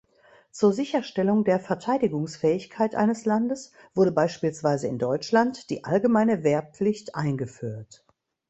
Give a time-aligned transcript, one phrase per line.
[0.49, 8.03] Zur Sicherstellung der Verteidigungsfähigkeit eines Landes wurde beispielsweise in Deutschland die allgemeine Wehrpflicht eingeführt.